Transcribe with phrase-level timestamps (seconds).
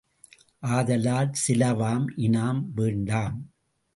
[0.67, 3.37] ஆதலால் சிலவாம் இனாம் வேண்டாம்.